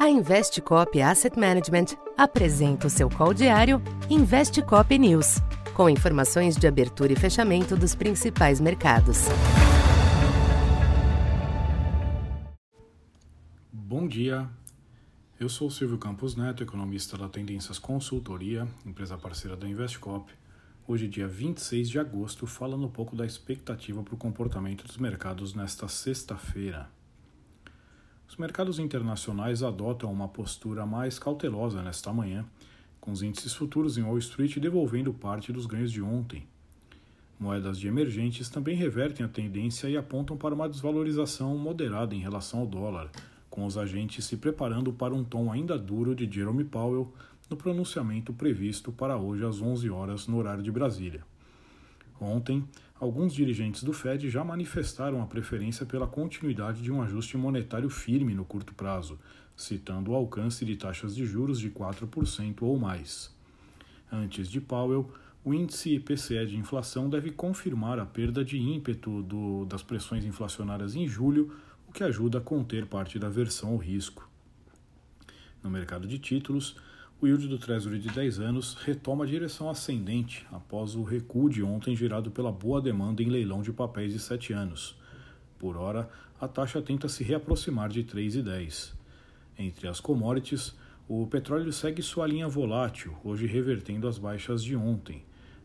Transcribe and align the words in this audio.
A 0.00 0.08
Investcop 0.08 0.98
Asset 1.02 1.38
Management 1.38 1.94
apresenta 2.16 2.86
o 2.86 2.90
seu 2.90 3.10
call 3.10 3.34
diário 3.34 3.82
Investcop 4.08 4.98
News, 4.98 5.42
com 5.74 5.90
informações 5.90 6.56
de 6.56 6.66
abertura 6.66 7.12
e 7.12 7.16
fechamento 7.16 7.76
dos 7.76 7.94
principais 7.94 8.62
mercados. 8.62 9.26
Bom 13.70 14.08
dia. 14.08 14.48
Eu 15.38 15.50
sou 15.50 15.70
Silvio 15.70 15.98
Campos 15.98 16.34
Neto, 16.34 16.62
economista 16.62 17.18
da 17.18 17.28
Tendências 17.28 17.78
Consultoria, 17.78 18.66
empresa 18.86 19.18
parceira 19.18 19.54
da 19.54 19.68
Investcop. 19.68 20.32
Hoje, 20.88 21.08
dia 21.08 21.28
26 21.28 21.90
de 21.90 21.98
agosto, 21.98 22.46
falando 22.46 22.86
um 22.86 22.90
pouco 22.90 23.14
da 23.14 23.26
expectativa 23.26 24.02
para 24.02 24.14
o 24.14 24.16
comportamento 24.18 24.86
dos 24.86 24.96
mercados 24.96 25.52
nesta 25.52 25.86
sexta-feira. 25.88 26.88
Os 28.40 28.42
mercados 28.42 28.78
internacionais 28.78 29.62
adotam 29.62 30.10
uma 30.10 30.26
postura 30.26 30.86
mais 30.86 31.18
cautelosa 31.18 31.82
nesta 31.82 32.10
manhã, 32.10 32.42
com 32.98 33.12
os 33.12 33.22
índices 33.22 33.52
futuros 33.52 33.98
em 33.98 34.02
Wall 34.02 34.16
Street 34.16 34.56
devolvendo 34.56 35.12
parte 35.12 35.52
dos 35.52 35.66
ganhos 35.66 35.92
de 35.92 36.00
ontem. 36.00 36.46
Moedas 37.38 37.78
de 37.78 37.86
emergentes 37.86 38.48
também 38.48 38.74
revertem 38.74 39.26
a 39.26 39.28
tendência 39.28 39.90
e 39.90 39.96
apontam 39.98 40.38
para 40.38 40.54
uma 40.54 40.70
desvalorização 40.70 41.58
moderada 41.58 42.14
em 42.14 42.20
relação 42.20 42.60
ao 42.60 42.66
dólar, 42.66 43.10
com 43.50 43.66
os 43.66 43.76
agentes 43.76 44.24
se 44.24 44.38
preparando 44.38 44.90
para 44.90 45.12
um 45.12 45.22
tom 45.22 45.52
ainda 45.52 45.76
duro 45.76 46.14
de 46.14 46.24
Jerome 46.24 46.64
Powell 46.64 47.12
no 47.50 47.58
pronunciamento 47.58 48.32
previsto 48.32 48.90
para 48.90 49.18
hoje 49.18 49.44
às 49.44 49.60
11 49.60 49.90
horas 49.90 50.26
no 50.26 50.38
horário 50.38 50.62
de 50.62 50.72
Brasília. 50.72 51.22
Ontem, 52.20 52.62
alguns 53.00 53.32
dirigentes 53.32 53.82
do 53.82 53.94
Fed 53.94 54.28
já 54.28 54.44
manifestaram 54.44 55.22
a 55.22 55.26
preferência 55.26 55.86
pela 55.86 56.06
continuidade 56.06 56.82
de 56.82 56.92
um 56.92 57.00
ajuste 57.00 57.36
monetário 57.38 57.88
firme 57.88 58.34
no 58.34 58.44
curto 58.44 58.74
prazo, 58.74 59.18
citando 59.56 60.10
o 60.10 60.14
alcance 60.14 60.64
de 60.64 60.76
taxas 60.76 61.14
de 61.14 61.24
juros 61.24 61.58
de 61.58 61.70
4% 61.70 62.62
ou 62.62 62.78
mais. 62.78 63.34
Antes 64.12 64.48
de 64.48 64.60
Powell, 64.60 65.10
o 65.42 65.54
índice 65.54 65.94
IPCE 65.94 66.44
de 66.46 66.56
inflação 66.56 67.08
deve 67.08 67.30
confirmar 67.30 67.98
a 67.98 68.04
perda 68.04 68.44
de 68.44 68.58
ímpeto 68.58 69.22
do, 69.22 69.64
das 69.64 69.82
pressões 69.82 70.24
inflacionárias 70.24 70.94
em 70.94 71.08
julho, 71.08 71.56
o 71.88 71.92
que 71.92 72.04
ajuda 72.04 72.38
a 72.38 72.42
conter 72.42 72.84
parte 72.84 73.18
da 73.18 73.30
versão 73.30 73.70
ao 73.70 73.76
risco. 73.78 74.28
No 75.62 75.70
mercado 75.70 76.06
de 76.06 76.18
títulos, 76.18 76.76
o 77.20 77.26
yield 77.26 77.48
do 77.48 77.58
Treasury 77.58 77.98
de 77.98 78.08
10 78.08 78.40
anos 78.40 78.74
retoma 78.74 79.24
a 79.24 79.26
direção 79.26 79.68
ascendente 79.68 80.46
após 80.50 80.94
o 80.94 81.02
recuo 81.02 81.50
de 81.50 81.62
ontem 81.62 81.94
gerado 81.94 82.30
pela 82.30 82.50
boa 82.50 82.80
demanda 82.80 83.22
em 83.22 83.28
leilão 83.28 83.60
de 83.60 83.70
papéis 83.72 84.14
de 84.14 84.18
7 84.18 84.54
anos. 84.54 84.96
Por 85.58 85.76
hora, 85.76 86.08
a 86.40 86.48
taxa 86.48 86.80
tenta 86.80 87.08
se 87.08 87.22
reaproximar 87.22 87.90
de 87.90 88.02
3,10. 88.02 88.94
Entre 89.58 89.86
as 89.86 90.00
commodities, 90.00 90.74
o 91.06 91.26
petróleo 91.26 91.70
segue 91.74 92.00
sua 92.00 92.26
linha 92.26 92.48
volátil, 92.48 93.14
hoje 93.22 93.46
revertendo 93.46 94.08
as 94.08 94.16
baixas 94.16 94.64
de 94.64 94.74
ontem. 94.74 95.22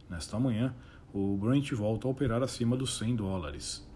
Nesta 0.09 0.37
manhã, 0.37 0.75
o 1.13 1.37
Brent 1.37 1.71
volta 1.71 2.05
a 2.05 2.11
operar 2.11 2.43
acima 2.43 2.75
dos 2.75 2.97
100 2.97 3.15
dólares. 3.15 3.87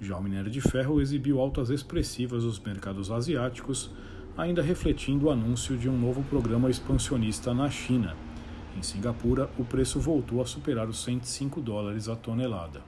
Já 0.00 0.16
o 0.16 0.22
minério 0.22 0.50
de 0.50 0.62
ferro 0.62 0.98
exibiu 0.98 1.40
altas 1.40 1.68
expressivas 1.68 2.44
nos 2.44 2.58
mercados 2.58 3.10
asiáticos, 3.10 3.90
ainda 4.36 4.62
refletindo 4.62 5.26
o 5.26 5.30
anúncio 5.30 5.76
de 5.76 5.88
um 5.88 5.98
novo 5.98 6.22
programa 6.24 6.70
expansionista 6.70 7.52
na 7.52 7.68
China. 7.70 8.16
Em 8.76 8.82
Singapura, 8.82 9.50
o 9.58 9.64
preço 9.64 10.00
voltou 10.00 10.40
a 10.40 10.46
superar 10.46 10.88
os 10.88 11.02
105 11.02 11.60
dólares 11.60 12.08
a 12.08 12.16
tonelada. 12.16 12.82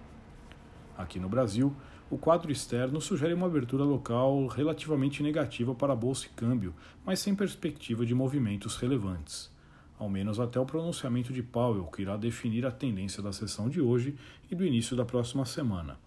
Aqui 0.96 1.20
no 1.20 1.28
Brasil, 1.28 1.74
o 2.10 2.16
quadro 2.16 2.50
externo 2.50 3.00
sugere 3.00 3.34
uma 3.34 3.46
abertura 3.46 3.84
local 3.84 4.46
relativamente 4.46 5.22
negativa 5.22 5.74
para 5.74 5.92
a 5.92 5.96
bolsa 5.96 6.26
e 6.26 6.30
câmbio, 6.30 6.74
mas 7.04 7.18
sem 7.18 7.34
perspectiva 7.34 8.06
de 8.06 8.14
movimentos 8.14 8.76
relevantes. 8.76 9.50
Ao 9.98 10.08
menos 10.08 10.40
até 10.40 10.58
o 10.58 10.66
pronunciamento 10.66 11.32
de 11.32 11.42
Powell, 11.42 11.84
que 11.86 12.02
irá 12.02 12.16
definir 12.16 12.64
a 12.64 12.70
tendência 12.70 13.22
da 13.22 13.32
sessão 13.32 13.68
de 13.68 13.80
hoje 13.80 14.14
e 14.50 14.54
do 14.54 14.64
início 14.64 14.96
da 14.96 15.04
próxima 15.04 15.44
semana. 15.44 15.98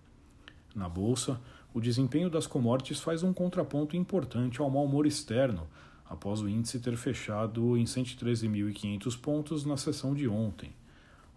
Na 0.75 0.89
bolsa, 0.89 1.39
o 1.77 1.79
desempenho 1.79 2.27
das 2.27 2.47
commodities 2.47 2.99
faz 2.99 3.21
um 3.21 3.31
contraponto 3.31 3.95
importante 3.95 4.59
ao 4.59 4.67
mau 4.67 4.83
humor 4.83 5.05
externo, 5.05 5.67
após 6.09 6.41
o 6.41 6.49
índice 6.49 6.79
ter 6.79 6.97
fechado 6.97 7.77
em 7.77 7.83
113.500 7.83 9.21
pontos 9.21 9.63
na 9.63 9.77
sessão 9.77 10.15
de 10.15 10.27
ontem. 10.27 10.73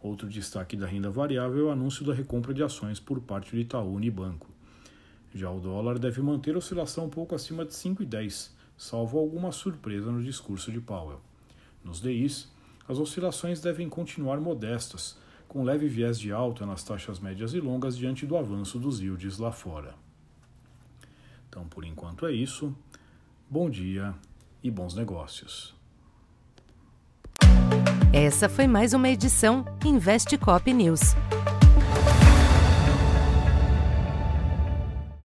Outro 0.03 0.27
destaque 0.31 0.79
da 0.79 0.87
renda 0.87 1.11
variável 1.11 1.67
é 1.67 1.69
o 1.69 1.73
anúncio 1.73 2.07
da 2.07 2.15
recompra 2.15 2.55
de 2.55 2.63
ações 2.63 2.99
por 2.99 3.21
parte 3.21 3.55
do 3.55 3.61
Itaú 3.61 3.95
Unibanco. 3.95 4.49
Já 5.35 5.51
o 5.51 5.61
dólar 5.61 5.99
deve 5.99 6.23
manter 6.23 6.57
oscilação 6.57 7.05
um 7.05 7.11
pouco 7.11 7.35
acima 7.35 7.67
de 7.67 7.75
5,10, 7.75 8.53
salvo 8.79 9.19
alguma 9.19 9.53
surpresa 9.53 10.11
no 10.11 10.23
discurso 10.23 10.73
de 10.73 10.81
Powell. 10.81 11.21
Nos 11.85 12.01
DIs, 12.01 12.51
as 12.89 12.99
oscilações 12.99 13.61
devem 13.61 13.91
continuar 13.91 14.41
modestas, 14.41 15.19
com 15.47 15.63
leve 15.63 15.87
viés 15.87 16.19
de 16.19 16.33
alta 16.33 16.65
nas 16.65 16.83
taxas 16.83 17.21
médias 17.21 17.53
e 17.53 17.61
longas 17.61 17.95
diante 17.95 18.25
do 18.25 18.39
avanço 18.39 18.79
dos 18.79 19.01
yields 19.03 19.37
lá 19.37 19.53
fora. 19.53 19.95
Então, 21.51 21.67
por 21.67 21.85
enquanto 21.85 22.27
é 22.27 22.33
isso. 22.33 22.73
Bom 23.51 23.69
dia 23.69 24.15
e 24.63 24.71
bons 24.71 24.95
negócios. 24.95 25.75
Essa 28.13 28.49
foi 28.49 28.69
mais 28.69 28.95
uma 28.95 29.09
edição 29.09 29.65
Investe 29.85 30.39
Cop 30.39 30.73
News. 30.73 31.01